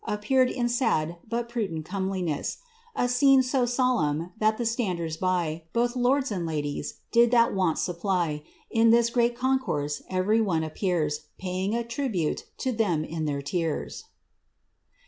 Appeared 0.07 0.49
in 0.49 0.67
sad 0.67 1.17
but 1.29 1.47
pnident 1.47 1.85
comeliness. 1.85 2.57
A 2.95 3.07
scene 3.07 3.43
so 3.43 3.67
solemn, 3.67 4.31
that 4.39 4.57
the 4.57 4.65
standers 4.65 5.15
by. 5.15 5.65
Both 5.73 5.95
lords 5.95 6.31
and 6.31 6.43
ladies, 6.43 6.95
did 7.11 7.29
that 7.29 7.53
want 7.53 7.77
supply; 7.77 8.41
In 8.71 8.89
this 8.89 9.11
great 9.11 9.35
concourse 9.37 10.01
every 10.09 10.41
one 10.41 10.63
appears 10.63 11.27
Paying 11.37 11.75
a 11.75 11.83
tribute 11.83 12.47
to 12.57 12.71
them 12.71 13.03
in 13.05 13.25
their 13.25 13.43
tears." 13.43 14.05